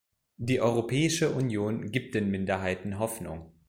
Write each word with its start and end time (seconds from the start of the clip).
Die 0.37 0.59
Europäische 0.61 1.29
Union 1.31 1.91
gibt 1.91 2.15
den 2.15 2.31
Minderheiten 2.31 2.97
Hoffnung. 2.97 3.51